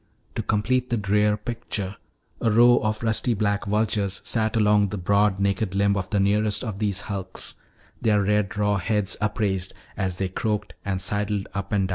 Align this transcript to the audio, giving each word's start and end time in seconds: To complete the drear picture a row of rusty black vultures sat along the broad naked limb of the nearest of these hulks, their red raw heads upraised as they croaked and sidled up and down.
To 0.33 0.41
complete 0.41 0.89
the 0.89 0.97
drear 0.97 1.37
picture 1.37 1.95
a 2.39 2.49
row 2.49 2.77
of 2.81 3.03
rusty 3.03 3.35
black 3.35 3.65
vultures 3.65 4.19
sat 4.25 4.55
along 4.55 4.87
the 4.89 4.97
broad 4.97 5.39
naked 5.39 5.75
limb 5.75 5.95
of 5.95 6.09
the 6.09 6.19
nearest 6.19 6.63
of 6.63 6.79
these 6.79 7.01
hulks, 7.01 7.53
their 8.01 8.23
red 8.23 8.57
raw 8.57 8.77
heads 8.77 9.15
upraised 9.21 9.73
as 9.95 10.15
they 10.15 10.27
croaked 10.29 10.73
and 10.83 10.99
sidled 10.99 11.47
up 11.53 11.71
and 11.71 11.87
down. 11.87 11.89